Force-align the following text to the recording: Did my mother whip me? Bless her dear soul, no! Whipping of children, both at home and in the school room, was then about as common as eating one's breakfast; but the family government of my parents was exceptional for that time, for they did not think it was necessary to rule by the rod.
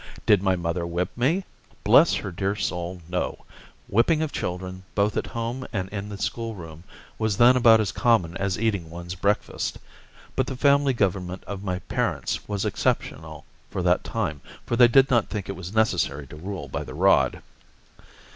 Did 0.25 0.41
my 0.41 0.55
mother 0.55 0.87
whip 0.87 1.15
me? 1.15 1.45
Bless 1.83 2.15
her 2.15 2.31
dear 2.31 2.55
soul, 2.55 3.03
no! 3.07 3.45
Whipping 3.87 4.23
of 4.23 4.31
children, 4.31 4.81
both 4.95 5.15
at 5.15 5.27
home 5.27 5.63
and 5.71 5.89
in 5.89 6.09
the 6.09 6.17
school 6.17 6.55
room, 6.55 6.83
was 7.19 7.37
then 7.37 7.55
about 7.55 7.79
as 7.79 7.91
common 7.91 8.35
as 8.37 8.57
eating 8.59 8.89
one's 8.89 9.13
breakfast; 9.13 9.77
but 10.35 10.47
the 10.47 10.57
family 10.57 10.93
government 10.93 11.43
of 11.43 11.61
my 11.63 11.77
parents 11.87 12.47
was 12.47 12.65
exceptional 12.65 13.45
for 13.69 13.83
that 13.83 14.03
time, 14.03 14.41
for 14.65 14.75
they 14.75 14.87
did 14.87 15.11
not 15.11 15.29
think 15.29 15.47
it 15.47 15.55
was 15.55 15.71
necessary 15.71 16.25
to 16.25 16.35
rule 16.35 16.67
by 16.67 16.83
the 16.83 16.95
rod. 16.95 17.43